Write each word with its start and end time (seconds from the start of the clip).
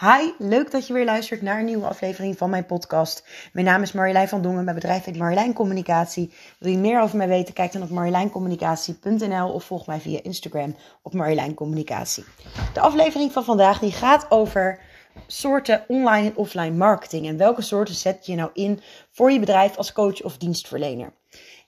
Hi, 0.00 0.30
leuk 0.38 0.70
dat 0.70 0.86
je 0.86 0.92
weer 0.92 1.04
luistert 1.04 1.42
naar 1.42 1.58
een 1.58 1.64
nieuwe 1.64 1.86
aflevering 1.86 2.38
van 2.38 2.50
mijn 2.50 2.66
podcast. 2.66 3.26
Mijn 3.52 3.66
naam 3.66 3.82
is 3.82 3.92
Marjolein 3.92 4.28
van 4.28 4.42
Dongen, 4.42 4.64
mijn 4.64 4.76
bedrijf 4.76 5.04
heet 5.04 5.16
Marjolein 5.16 5.52
Communicatie. 5.52 6.32
Wil 6.58 6.70
je 6.70 6.78
meer 6.78 7.00
over 7.00 7.16
mij 7.16 7.28
weten, 7.28 7.54
kijk 7.54 7.72
dan 7.72 7.82
op 7.82 7.90
marjoleincommunicatie.nl 7.90 9.52
of 9.52 9.64
volg 9.64 9.86
mij 9.86 10.00
via 10.00 10.22
Instagram 10.22 10.76
op 11.02 11.12
Marjolein 11.14 11.54
Communicatie. 11.54 12.24
De 12.72 12.80
aflevering 12.80 13.32
van 13.32 13.44
vandaag 13.44 13.78
die 13.78 13.92
gaat 13.92 14.26
over 14.30 14.80
soorten 15.26 15.84
online 15.88 16.28
en 16.28 16.36
offline 16.36 16.76
marketing 16.76 17.26
en 17.26 17.36
welke 17.36 17.62
soorten 17.62 17.94
zet 17.94 18.26
je 18.26 18.34
nou 18.34 18.50
in 18.52 18.80
voor 19.10 19.30
je 19.30 19.40
bedrijf 19.40 19.76
als 19.76 19.92
coach 19.92 20.22
of 20.22 20.38
dienstverlener. 20.38 21.12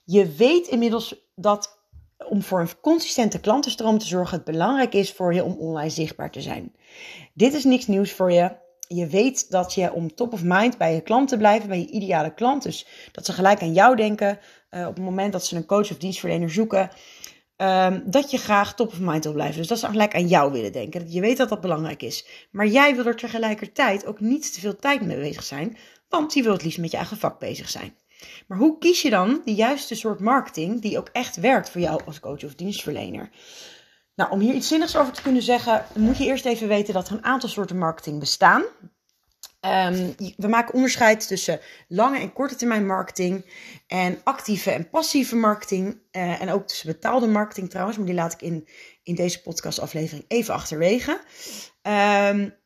Je 0.04 0.32
weet 0.32 0.66
inmiddels 0.66 1.14
dat 1.34 1.77
om 2.26 2.42
voor 2.42 2.60
een 2.60 2.80
consistente 2.80 3.40
klantenstroom 3.40 3.98
te 3.98 4.06
zorgen, 4.06 4.36
het 4.36 4.44
belangrijk 4.44 4.94
is 4.94 5.12
voor 5.12 5.34
je 5.34 5.44
om 5.44 5.56
online 5.58 5.90
zichtbaar 5.90 6.30
te 6.30 6.40
zijn. 6.40 6.74
Dit 7.34 7.54
is 7.54 7.64
niks 7.64 7.86
nieuws 7.86 8.12
voor 8.12 8.32
je. 8.32 8.56
Je 8.88 9.06
weet 9.06 9.50
dat 9.50 9.74
je 9.74 9.92
om 9.92 10.14
top 10.14 10.32
of 10.32 10.42
mind 10.42 10.78
bij 10.78 10.94
je 10.94 11.00
klant 11.00 11.28
te 11.28 11.36
blijven, 11.36 11.68
bij 11.68 11.78
je 11.78 11.90
ideale 11.90 12.34
klant, 12.34 12.62
dus 12.62 12.86
dat 13.12 13.26
ze 13.26 13.32
gelijk 13.32 13.62
aan 13.62 13.72
jou 13.72 13.96
denken 13.96 14.38
uh, 14.70 14.86
op 14.86 14.94
het 14.94 15.04
moment 15.04 15.32
dat 15.32 15.46
ze 15.46 15.56
een 15.56 15.66
coach 15.66 15.90
of 15.90 15.96
dienstverlener 15.96 16.50
zoeken, 16.50 16.90
um, 17.56 18.02
dat 18.06 18.30
je 18.30 18.38
graag 18.38 18.74
top 18.74 18.88
of 18.88 19.00
mind 19.00 19.24
wil 19.24 19.32
blijven. 19.32 19.56
Dus 19.56 19.66
dat 19.66 19.78
ze 19.78 19.86
gelijk 19.86 20.14
aan 20.14 20.28
jou 20.28 20.52
willen 20.52 20.72
denken. 20.72 21.12
Je 21.12 21.20
weet 21.20 21.36
dat 21.36 21.48
dat 21.48 21.60
belangrijk 21.60 22.02
is. 22.02 22.26
Maar 22.50 22.66
jij 22.66 22.96
wil 22.96 23.06
er 23.06 23.16
tegelijkertijd 23.16 24.06
ook 24.06 24.20
niet 24.20 24.54
te 24.54 24.60
veel 24.60 24.76
tijd 24.76 25.00
mee 25.00 25.16
bezig 25.16 25.42
zijn, 25.42 25.76
want 26.08 26.34
je 26.34 26.42
wil 26.42 26.52
het 26.52 26.62
liefst 26.62 26.78
met 26.78 26.90
je 26.90 26.96
eigen 26.96 27.16
vak 27.16 27.38
bezig 27.38 27.68
zijn. 27.68 27.96
Maar 28.46 28.58
hoe 28.58 28.78
kies 28.78 29.02
je 29.02 29.10
dan 29.10 29.42
de 29.44 29.54
juiste 29.54 29.94
soort 29.94 30.20
marketing 30.20 30.82
die 30.82 30.98
ook 30.98 31.08
echt 31.12 31.36
werkt 31.36 31.70
voor 31.70 31.80
jou 31.80 32.00
als 32.06 32.20
coach 32.20 32.44
of 32.44 32.54
dienstverlener? 32.54 33.30
Nou, 34.14 34.30
om 34.30 34.40
hier 34.40 34.54
iets 34.54 34.68
zinnigs 34.68 34.96
over 34.96 35.12
te 35.12 35.22
kunnen 35.22 35.42
zeggen, 35.42 35.84
moet 35.94 36.18
je 36.18 36.24
eerst 36.24 36.44
even 36.44 36.68
weten 36.68 36.94
dat 36.94 37.08
er 37.08 37.14
een 37.14 37.24
aantal 37.24 37.48
soorten 37.48 37.78
marketing 37.78 38.18
bestaan. 38.18 38.64
Um, 39.60 40.14
we 40.36 40.48
maken 40.48 40.74
onderscheid 40.74 41.28
tussen 41.28 41.60
lange 41.88 42.18
en 42.18 42.32
korte 42.32 42.56
termijn 42.56 42.86
marketing 42.86 43.44
en 43.86 44.20
actieve 44.24 44.70
en 44.70 44.90
passieve 44.90 45.36
marketing. 45.36 46.00
Uh, 46.12 46.40
en 46.40 46.50
ook 46.50 46.66
tussen 46.66 46.86
betaalde 46.86 47.26
marketing 47.26 47.70
trouwens, 47.70 47.96
maar 47.96 48.06
die 48.06 48.14
laat 48.14 48.32
ik 48.32 48.42
in, 48.42 48.68
in 49.02 49.14
deze 49.14 49.42
podcastaflevering 49.42 50.24
even 50.28 50.54
achterwege. 50.54 51.20
Um, 51.82 52.56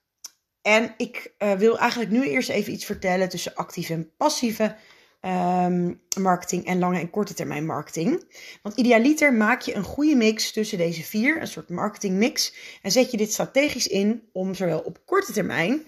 en 0.63 0.95
ik 0.97 1.35
uh, 1.39 1.53
wil 1.53 1.79
eigenlijk 1.79 2.11
nu 2.11 2.29
eerst 2.29 2.49
even 2.49 2.73
iets 2.73 2.85
vertellen 2.85 3.29
tussen 3.29 3.55
actieve 3.55 3.93
en 3.93 4.17
passieve 4.17 4.77
um, 5.25 6.01
marketing 6.21 6.67
en 6.67 6.79
lange 6.79 6.99
en 6.99 7.11
korte 7.11 7.35
termijn 7.35 7.67
marketing. 7.67 8.25
Want 8.63 8.77
idealiter 8.77 9.35
maak 9.35 9.61
je 9.61 9.75
een 9.75 9.85
goede 9.85 10.15
mix 10.15 10.53
tussen 10.53 10.79
deze 10.79 11.03
vier, 11.03 11.41
een 11.41 11.47
soort 11.47 11.69
marketing 11.69 12.17
mix. 12.17 12.55
En 12.83 12.91
zet 12.91 13.11
je 13.11 13.17
dit 13.17 13.33
strategisch 13.33 13.87
in 13.87 14.29
om 14.33 14.55
zowel 14.55 14.81
op 14.81 14.99
korte 15.05 15.33
termijn 15.33 15.87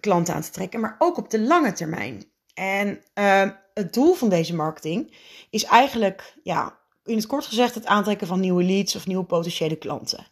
klanten 0.00 0.34
aan 0.34 0.42
te 0.42 0.50
trekken, 0.50 0.80
maar 0.80 0.96
ook 0.98 1.16
op 1.16 1.30
de 1.30 1.40
lange 1.40 1.72
termijn. 1.72 2.24
En 2.54 3.02
uh, 3.14 3.50
het 3.74 3.92
doel 3.92 4.14
van 4.14 4.28
deze 4.28 4.54
marketing 4.54 5.16
is 5.50 5.64
eigenlijk, 5.64 6.34
ja, 6.42 6.78
in 7.04 7.16
het 7.16 7.26
kort 7.26 7.46
gezegd, 7.46 7.74
het 7.74 7.86
aantrekken 7.86 8.26
van 8.26 8.40
nieuwe 8.40 8.62
leads 8.62 8.96
of 8.96 9.06
nieuwe 9.06 9.24
potentiële 9.24 9.76
klanten. 9.76 10.26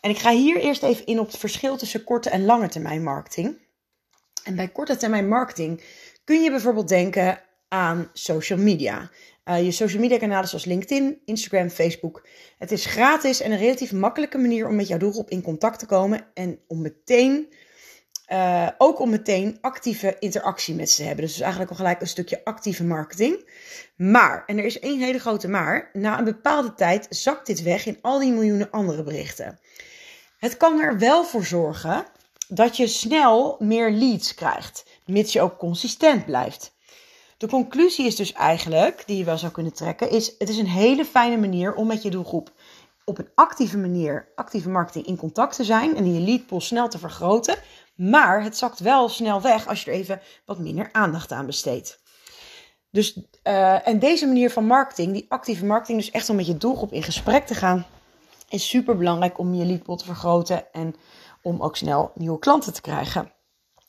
En 0.00 0.10
ik 0.10 0.18
ga 0.18 0.30
hier 0.30 0.56
eerst 0.56 0.82
even 0.82 1.06
in 1.06 1.20
op 1.20 1.26
het 1.26 1.36
verschil 1.36 1.76
tussen 1.76 2.04
korte 2.04 2.30
en 2.30 2.44
lange 2.44 2.68
termijn 2.68 3.02
marketing. 3.02 3.58
En 4.44 4.56
bij 4.56 4.68
korte 4.68 4.96
termijn 4.96 5.28
marketing 5.28 5.84
kun 6.24 6.42
je 6.42 6.50
bijvoorbeeld 6.50 6.88
denken 6.88 7.40
aan 7.68 8.10
social 8.12 8.58
media. 8.58 9.10
Uh, 9.44 9.64
je 9.64 9.70
social 9.70 10.02
media 10.02 10.18
kanalen 10.18 10.48
zoals 10.48 10.64
LinkedIn, 10.64 11.20
Instagram, 11.24 11.70
Facebook. 11.70 12.26
Het 12.58 12.72
is 12.72 12.86
gratis 12.86 13.40
en 13.40 13.52
een 13.52 13.58
relatief 13.58 13.92
makkelijke 13.92 14.38
manier 14.38 14.68
om 14.68 14.74
met 14.74 14.88
jouw 14.88 14.98
doelgroep 14.98 15.30
in 15.30 15.42
contact 15.42 15.78
te 15.78 15.86
komen 15.86 16.26
en 16.34 16.58
om 16.66 16.82
meteen, 16.82 17.52
uh, 18.32 18.68
ook 18.78 18.98
om 18.98 19.10
meteen 19.10 19.58
actieve 19.60 20.16
interactie 20.18 20.74
met 20.74 20.90
ze 20.90 20.96
te 20.96 21.02
hebben. 21.02 21.24
Dus, 21.24 21.32
dus 21.32 21.40
eigenlijk 21.40 21.70
al 21.70 21.76
gelijk 21.76 22.00
een 22.00 22.06
stukje 22.06 22.44
actieve 22.44 22.84
marketing. 22.84 23.50
Maar, 23.96 24.42
en 24.46 24.58
er 24.58 24.64
is 24.64 24.78
één 24.78 25.00
hele 25.00 25.18
grote 25.18 25.48
maar, 25.48 25.90
na 25.92 26.18
een 26.18 26.24
bepaalde 26.24 26.74
tijd 26.74 27.06
zakt 27.10 27.46
dit 27.46 27.62
weg 27.62 27.86
in 27.86 27.98
al 28.00 28.18
die 28.18 28.32
miljoenen 28.32 28.70
andere 28.70 29.02
berichten. 29.02 29.58
Het 30.38 30.56
kan 30.56 30.80
er 30.80 30.98
wel 30.98 31.24
voor 31.24 31.44
zorgen 31.44 32.06
dat 32.48 32.76
je 32.76 32.86
snel 32.86 33.56
meer 33.58 33.90
leads 33.90 34.34
krijgt, 34.34 34.84
mits 35.06 35.32
je 35.32 35.40
ook 35.40 35.58
consistent 35.58 36.24
blijft. 36.24 36.76
De 37.38 37.48
conclusie 37.48 38.06
is 38.06 38.16
dus 38.16 38.32
eigenlijk, 38.32 39.02
die 39.06 39.16
je 39.16 39.24
wel 39.24 39.38
zou 39.38 39.52
kunnen 39.52 39.72
trekken, 39.72 40.10
is 40.10 40.34
het 40.38 40.48
is 40.48 40.58
een 40.58 40.66
hele 40.66 41.04
fijne 41.04 41.36
manier 41.36 41.74
om 41.74 41.86
met 41.86 42.02
je 42.02 42.10
doelgroep 42.10 42.52
op 43.04 43.18
een 43.18 43.30
actieve 43.34 43.78
manier, 43.78 44.28
actieve 44.34 44.68
marketing 44.68 45.06
in 45.06 45.16
contact 45.16 45.56
te 45.56 45.64
zijn 45.64 45.96
en 45.96 46.14
je 46.14 46.20
lead 46.20 46.46
pool 46.46 46.60
snel 46.60 46.88
te 46.88 46.98
vergroten. 46.98 47.56
Maar 47.94 48.42
het 48.42 48.56
zakt 48.56 48.80
wel 48.80 49.08
snel 49.08 49.40
weg 49.40 49.66
als 49.66 49.84
je 49.84 49.90
er 49.90 49.96
even 49.96 50.20
wat 50.44 50.58
minder 50.58 50.88
aandacht 50.92 51.32
aan 51.32 51.46
besteedt. 51.46 52.00
Dus, 52.90 53.20
uh, 53.44 53.88
en 53.88 53.98
deze 53.98 54.26
manier 54.26 54.50
van 54.50 54.64
marketing, 54.64 55.12
die 55.12 55.26
actieve 55.28 55.64
marketing, 55.64 55.98
dus 55.98 56.10
echt 56.10 56.30
om 56.30 56.36
met 56.36 56.46
je 56.46 56.56
doelgroep 56.56 56.92
in 56.92 57.02
gesprek 57.02 57.46
te 57.46 57.54
gaan, 57.54 57.86
is 58.48 58.68
super 58.68 58.96
belangrijk 58.96 59.38
om 59.38 59.54
je 59.54 59.64
lead 59.64 59.82
pool 59.82 59.96
te 59.96 60.04
vergroten 60.04 60.72
en 60.72 60.94
om 61.42 61.62
ook 61.62 61.76
snel 61.76 62.10
nieuwe 62.14 62.38
klanten 62.38 62.72
te 62.72 62.80
krijgen. 62.80 63.32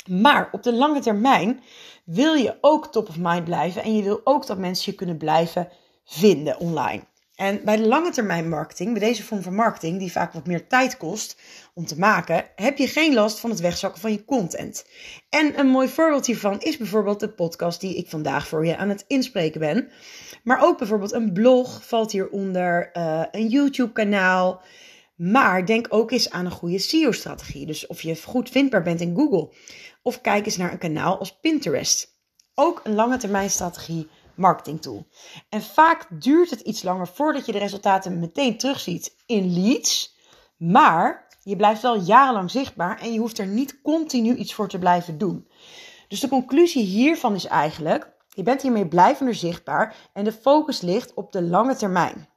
Maar 0.09 0.50
op 0.52 0.64
de 0.64 0.74
lange 0.74 1.00
termijn 1.00 1.59
wil 2.03 2.34
je 2.34 2.58
ook 2.62 2.92
top 2.92 3.09
of 3.09 3.18
mind 3.18 3.44
blijven 3.44 3.84
en 3.84 3.96
je 3.96 4.03
wil 4.03 4.22
ook 4.24 4.47
dat 4.47 4.58
mensen 4.58 4.92
je 4.92 4.97
kunnen 4.97 5.18
blijven 5.18 5.70
vinden 6.06 6.59
online. 6.59 7.03
En 7.36 7.62
bij 7.64 7.75
de 7.75 7.88
lange 7.88 8.12
termijn 8.12 8.50
marketing, 8.50 8.92
bij 8.92 9.08
deze 9.08 9.24
vorm 9.24 9.42
van 9.42 9.56
marketing, 9.56 10.00
die 10.00 10.12
vaak 10.12 10.34
wat 10.34 10.47
meer 10.47 10.68
tijd 10.68 10.97
kost 10.97 11.38
om 11.74 11.86
te 11.86 12.00
maken, 12.00 12.46
heb 12.56 12.78
je 12.78 12.88
geen 12.88 13.14
last 13.14 13.40
van 13.40 13.50
het 13.50 13.59
wegzakken 13.59 14.02
van 14.02 14.12
je 14.12 14.25
content. 14.25 14.86
En 15.30 15.59
een 15.59 15.68
mooi 15.68 15.88
voorbeeld 15.88 16.26
hiervan 16.26 16.59
is 16.59 16.78
bijvoorbeeld 16.78 17.20
de 17.20 17.30
podcast 17.30 17.81
die 17.81 17.96
ik 17.96 18.09
vandaag 18.09 18.47
voor 18.47 18.66
je 18.66 18.78
aan 18.78 18.90
het 18.90 19.06
inspreken 19.08 19.59
ben. 19.59 19.90
Maar 20.44 20.64
ook 20.64 20.78
bijvoorbeeld 20.78 21.14
een 21.14 21.34
blog 21.34 21.88
valt 21.88 22.12
hieronder, 22.12 22.90
uh, 22.94 23.24
een 23.31 23.47
YouTube-kanaal. 23.47 24.62
Maar 25.16 25.66
denk 25.66 25.88
ook 25.90 26.12
eens 26.12 26.30
aan 26.30 26.46
een 26.46 26.52
goede 26.52 26.80
SEO-strategie. 26.80 27.66
Dus 27.66 27.88
of 27.88 28.02
je 28.02 28.22
goed 28.24 28.50
vindbaar 28.50 28.84
bent 28.84 29.02
in 29.02 29.16
Google. 29.16 29.50
Of 30.02 30.22
kijk 30.22 30.46
eens 30.46 30.58
naar 30.58 30.72
een 30.72 30.78
kanaal 30.78 31.20
als 31.20 31.40
Pinterest. 31.40 32.18
Ook 32.54 32.82
een 32.84 32.96
lange 32.96 33.18
termijn 33.18 33.50
strategie 33.50 34.10
marketing 34.36 34.82
tool. 34.82 35.08
En 35.50 35.62
vaak 35.62 36.08
duurt 36.10 36.50
het 36.50 36.60
iets 36.60 36.84
langer 36.84 37.08
voordat 37.08 37.46
je 37.46 37.52
de 37.52 37.58
resultaten 37.58 38.20
meteen 38.20 38.58
terugziet 38.58 39.16
in 39.26 39.54
leads. 39.54 40.18
Maar 40.58 41.28
je 41.44 41.56
blijft 41.56 41.82
wel 41.82 42.02
jarenlang 42.02 42.52
zichtbaar 42.52 43.00
en 43.00 43.14
je 43.14 43.20
hoeft 43.20 43.38
er 43.38 43.48
niet 43.48 43.82
continu 43.82 44.36
iets 44.36 44.54
voor 44.54 44.68
te 44.68 44.80
blijven 44.80 45.18
doen. 45.18 45.48
Dus 46.08 46.20
de 46.20 46.28
conclusie 46.28 46.84
hiervan 46.84 47.36
is 47.36 47.46
eigenlijk: 47.46 48.12
je 48.30 48.44
bent 48.44 48.62
hiermee 48.62 48.88
blijvender 48.88 49.36
zichtbaar 49.36 49.96
en 50.14 50.24
de 50.24 50.32
focus 50.32 50.82
ligt 50.82 51.14
op 51.14 51.32
de 51.32 51.42
lange 51.42 51.76
termijn. 51.76 52.30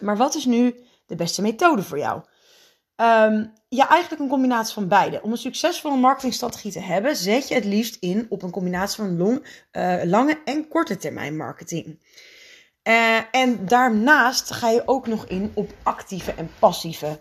Maar 0.00 0.16
wat 0.16 0.34
is 0.34 0.44
nu 0.44 0.84
de 1.06 1.14
beste 1.16 1.42
methode 1.42 1.82
voor 1.82 1.98
jou? 1.98 2.22
Um, 2.96 3.52
ja, 3.68 3.88
eigenlijk 3.88 4.22
een 4.22 4.28
combinatie 4.28 4.74
van 4.74 4.88
beide. 4.88 5.22
Om 5.22 5.30
een 5.30 5.36
succesvolle 5.36 5.96
marketingstrategie 5.96 6.72
te 6.72 6.80
hebben, 6.80 7.16
zet 7.16 7.48
je 7.48 7.54
het 7.54 7.64
liefst 7.64 7.96
in 8.00 8.26
op 8.28 8.42
een 8.42 8.50
combinatie 8.50 9.02
van 9.02 9.16
long, 9.16 9.46
uh, 9.72 10.02
lange 10.04 10.40
en 10.44 10.68
korte 10.68 10.96
termijn 10.96 11.36
marketing. 11.36 11.98
Uh, 12.88 13.18
en 13.30 13.66
daarnaast 13.66 14.50
ga 14.50 14.70
je 14.70 14.82
ook 14.86 15.06
nog 15.06 15.26
in 15.26 15.50
op 15.54 15.70
actieve 15.82 16.34
en 16.34 16.50
passieve 16.58 17.18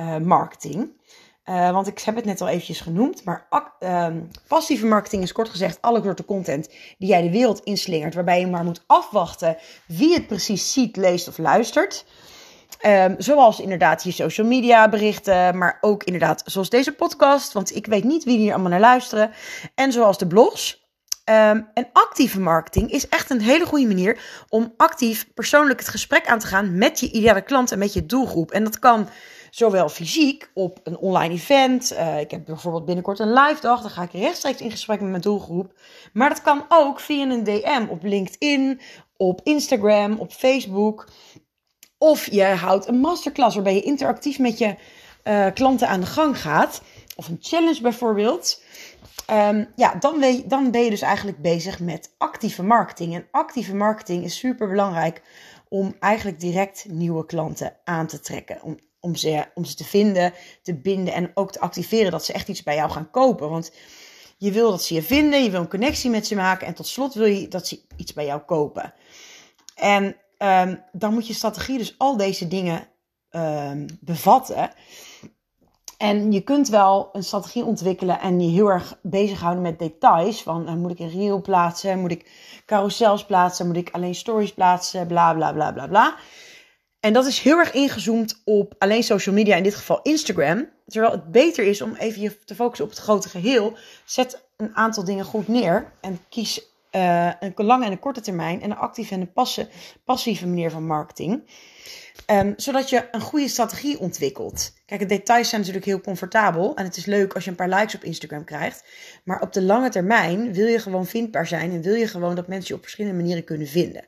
uh, 0.00 0.16
marketing. 0.16 0.98
want 1.44 1.86
ik 1.86 1.98
heb 1.98 2.14
het 2.14 2.24
net 2.24 2.40
al 2.40 2.48
eventjes 2.48 2.80
genoemd, 2.80 3.24
maar 3.24 3.46
ehm, 3.78 4.20
passieve 4.48 4.86
marketing 4.86 5.22
is 5.22 5.32
kort 5.32 5.48
gezegd 5.48 5.82
alle 5.82 6.00
korte 6.00 6.24
content 6.24 6.68
die 6.98 7.08
jij 7.08 7.22
de 7.22 7.30
wereld 7.30 7.60
inslingert, 7.60 8.14
waarbij 8.14 8.40
je 8.40 8.46
maar 8.46 8.64
moet 8.64 8.84
afwachten 8.86 9.56
wie 9.86 10.14
het 10.14 10.26
precies 10.26 10.72
ziet, 10.72 10.96
leest 10.96 11.28
of 11.28 11.38
luistert. 11.38 12.04
Um, 12.86 13.14
zoals 13.18 13.60
inderdaad 13.60 14.02
je 14.02 14.12
social 14.12 14.46
media 14.46 14.88
berichten, 14.88 15.58
maar 15.58 15.78
ook 15.80 16.04
inderdaad 16.04 16.42
zoals 16.44 16.70
deze 16.70 16.92
podcast, 16.92 17.52
want 17.52 17.76
ik 17.76 17.86
weet 17.86 18.04
niet 18.04 18.24
wie 18.24 18.38
hier 18.38 18.52
allemaal 18.52 18.70
naar 18.70 18.80
luisteren. 18.80 19.30
En 19.74 19.92
zoals 19.92 20.18
de 20.18 20.26
blogs. 20.26 20.88
Um, 21.24 21.68
en 21.74 21.88
actieve 21.92 22.40
marketing 22.40 22.90
is 22.90 23.08
echt 23.08 23.30
een 23.30 23.40
hele 23.40 23.66
goede 23.66 23.86
manier 23.86 24.44
om 24.48 24.74
actief 24.76 25.34
persoonlijk 25.34 25.78
het 25.78 25.88
gesprek 25.88 26.26
aan 26.26 26.38
te 26.38 26.46
gaan 26.46 26.78
met 26.78 27.00
je 27.00 27.10
ideale 27.10 27.42
klant 27.42 27.72
en 27.72 27.78
met 27.78 27.92
je 27.92 28.06
doelgroep. 28.06 28.50
En 28.50 28.64
dat 28.64 28.78
kan 28.78 29.08
zowel 29.50 29.88
fysiek 29.88 30.50
op 30.54 30.80
een 30.84 30.96
online 30.96 31.34
event. 31.34 31.92
Uh, 31.92 32.20
ik 32.20 32.30
heb 32.30 32.44
bijvoorbeeld 32.44 32.84
binnenkort 32.84 33.18
een 33.18 33.32
live 33.32 33.60
dag. 33.60 33.80
Dan 33.80 33.90
ga 33.90 34.02
ik 34.02 34.12
rechtstreeks 34.12 34.60
in 34.60 34.70
gesprek 34.70 35.00
met 35.00 35.10
mijn 35.10 35.22
doelgroep. 35.22 35.72
Maar 36.12 36.28
dat 36.28 36.42
kan 36.42 36.64
ook 36.68 37.00
via 37.00 37.30
een 37.30 37.44
DM 37.44 37.86
op 37.88 38.02
LinkedIn, 38.02 38.80
op 39.16 39.40
Instagram, 39.42 40.18
op 40.18 40.32
Facebook. 40.32 41.08
Of 42.02 42.30
je 42.30 42.44
houdt 42.44 42.88
een 42.88 42.98
masterclass 42.98 43.54
waarbij 43.54 43.74
je 43.74 43.82
interactief 43.82 44.38
met 44.38 44.58
je 44.58 44.74
uh, 45.24 45.46
klanten 45.54 45.88
aan 45.88 46.00
de 46.00 46.06
gang 46.06 46.40
gaat. 46.40 46.82
Of 47.16 47.28
een 47.28 47.38
challenge 47.40 47.80
bijvoorbeeld. 47.80 48.62
Um, 49.30 49.68
ja, 49.76 49.94
dan, 49.94 50.42
dan 50.46 50.70
ben 50.70 50.84
je 50.84 50.90
dus 50.90 51.00
eigenlijk 51.00 51.42
bezig 51.42 51.80
met 51.80 52.14
actieve 52.18 52.62
marketing. 52.62 53.14
En 53.14 53.26
actieve 53.30 53.74
marketing 53.74 54.24
is 54.24 54.38
super 54.38 54.68
belangrijk 54.68 55.22
om 55.68 55.96
eigenlijk 56.00 56.40
direct 56.40 56.86
nieuwe 56.88 57.26
klanten 57.26 57.76
aan 57.84 58.06
te 58.06 58.20
trekken. 58.20 58.62
Om 58.62 58.78
om 59.00 59.16
ze, 59.16 59.44
om 59.54 59.64
ze 59.64 59.74
te 59.74 59.84
vinden, 59.84 60.32
te 60.62 60.74
binden 60.74 61.14
en 61.14 61.30
ook 61.34 61.52
te 61.52 61.60
activeren 61.60 62.10
dat 62.10 62.24
ze 62.24 62.32
echt 62.32 62.48
iets 62.48 62.62
bij 62.62 62.74
jou 62.74 62.90
gaan 62.90 63.10
kopen. 63.10 63.50
Want 63.50 63.72
je 64.38 64.52
wil 64.52 64.70
dat 64.70 64.82
ze 64.82 64.94
je 64.94 65.02
vinden, 65.02 65.42
je 65.42 65.50
wil 65.50 65.60
een 65.60 65.68
connectie 65.68 66.10
met 66.10 66.26
ze 66.26 66.34
maken 66.34 66.66
en 66.66 66.74
tot 66.74 66.86
slot 66.86 67.14
wil 67.14 67.26
je 67.26 67.48
dat 67.48 67.66
ze 67.66 67.80
iets 67.96 68.12
bij 68.12 68.24
jou 68.24 68.40
kopen. 68.40 68.94
En 69.74 70.16
um, 70.42 70.84
dan 70.92 71.12
moet 71.12 71.26
je 71.26 71.34
strategie 71.34 71.78
dus 71.78 71.94
al 71.98 72.16
deze 72.16 72.48
dingen 72.48 72.88
um, 73.30 73.86
bevatten. 74.00 74.70
En 75.98 76.32
je 76.32 76.40
kunt 76.40 76.68
wel 76.68 77.08
een 77.12 77.22
strategie 77.22 77.64
ontwikkelen 77.64 78.20
en 78.20 78.40
je 78.40 78.50
heel 78.50 78.70
erg 78.70 78.98
bezighouden 79.02 79.62
met 79.62 79.78
details. 79.78 80.42
Van 80.42 80.68
uh, 80.68 80.74
moet 80.74 80.90
ik 80.90 80.98
een 80.98 81.10
reel 81.10 81.40
plaatsen? 81.40 81.98
Moet 81.98 82.10
ik 82.10 82.30
carousels 82.66 83.24
plaatsen? 83.24 83.66
Moet 83.66 83.76
ik 83.76 83.90
alleen 83.90 84.14
stories 84.14 84.54
plaatsen? 84.54 85.06
Bla 85.06 85.34
bla 85.34 85.52
bla 85.52 85.72
bla 85.72 85.86
bla. 85.86 86.16
En 87.00 87.12
dat 87.12 87.26
is 87.26 87.40
heel 87.40 87.58
erg 87.58 87.72
ingezoomd 87.72 88.42
op 88.44 88.74
alleen 88.78 89.02
social 89.02 89.34
media, 89.34 89.56
in 89.56 89.62
dit 89.62 89.74
geval 89.74 90.00
Instagram. 90.02 90.68
Terwijl 90.86 91.12
het 91.12 91.30
beter 91.30 91.64
is 91.64 91.82
om 91.82 91.94
even 91.94 92.20
je 92.20 92.38
te 92.44 92.54
focussen 92.54 92.84
op 92.84 92.90
het 92.90 93.00
grote 93.00 93.28
geheel. 93.28 93.76
Zet 94.04 94.44
een 94.56 94.76
aantal 94.76 95.04
dingen 95.04 95.24
goed 95.24 95.48
neer 95.48 95.92
en 96.00 96.20
kies 96.28 96.69
uh, 96.96 97.32
een 97.40 97.52
lange 97.56 97.84
en 97.84 97.92
een 97.92 97.98
korte 97.98 98.20
termijn 98.20 98.62
en 98.62 98.70
een 98.70 98.76
actieve 98.76 99.14
en 99.14 99.20
een 99.20 99.64
passieve 100.04 100.46
manier 100.46 100.70
van 100.70 100.86
marketing. 100.86 101.50
Um, 102.26 102.52
zodat 102.56 102.90
je 102.90 103.08
een 103.10 103.20
goede 103.20 103.48
strategie 103.48 103.98
ontwikkelt. 103.98 104.72
Kijk, 104.86 105.00
de 105.00 105.06
details 105.06 105.48
zijn 105.48 105.60
natuurlijk 105.60 105.86
heel 105.86 106.00
comfortabel. 106.00 106.76
En 106.76 106.84
het 106.84 106.96
is 106.96 107.04
leuk 107.04 107.34
als 107.34 107.44
je 107.44 107.50
een 107.50 107.56
paar 107.56 107.68
likes 107.68 107.94
op 107.94 108.04
Instagram 108.04 108.44
krijgt. 108.44 108.84
Maar 109.24 109.40
op 109.40 109.52
de 109.52 109.62
lange 109.62 109.88
termijn 109.88 110.52
wil 110.52 110.66
je 110.66 110.78
gewoon 110.78 111.06
vindbaar 111.06 111.46
zijn. 111.46 111.70
En 111.72 111.82
wil 111.82 111.94
je 111.94 112.08
gewoon 112.08 112.34
dat 112.34 112.48
mensen 112.48 112.68
je 112.68 112.74
op 112.74 112.82
verschillende 112.82 113.16
manieren 113.16 113.44
kunnen 113.44 113.66
vinden. 113.66 114.06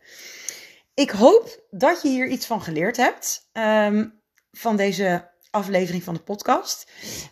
Ik 0.94 1.10
hoop 1.10 1.66
dat 1.70 2.02
je 2.02 2.08
hier 2.08 2.26
iets 2.26 2.46
van 2.46 2.62
geleerd 2.62 2.96
hebt. 2.96 3.50
Um, 3.52 4.20
van 4.50 4.76
deze 4.76 5.30
aflevering 5.52 6.02
van 6.02 6.14
de 6.14 6.20
podcast. 6.20 6.90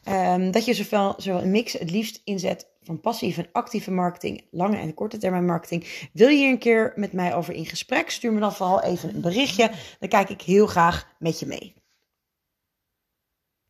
Um, 0.09 0.51
dat 0.51 0.65
je 0.65 0.75
zowel, 0.75 1.15
zowel 1.17 1.43
een 1.43 1.51
mix 1.51 1.73
het 1.73 1.91
liefst 1.91 2.21
inzet 2.25 2.69
van 2.83 3.01
passieve 3.01 3.41
en 3.43 3.49
actieve 3.53 3.91
marketing, 3.91 4.45
lange 4.51 4.77
en 4.77 4.95
korte 4.95 5.19
termijn 5.19 5.47
marketing. 5.47 6.09
Wil 6.13 6.29
je 6.29 6.37
hier 6.37 6.51
een 6.51 6.59
keer 6.59 6.93
met 6.97 7.13
mij 7.13 7.35
over 7.35 7.55
in 7.55 7.67
gesprek? 7.67 8.11
Stuur 8.11 8.33
me 8.33 8.41
dan 8.41 8.55
vooral 8.55 8.83
even 8.83 9.15
een 9.15 9.21
berichtje. 9.21 9.71
Dan 9.99 10.09
kijk 10.09 10.29
ik 10.29 10.43
heel 10.43 10.67
graag 10.67 11.15
met 11.19 11.39
je 11.39 11.47
mee. 11.47 11.80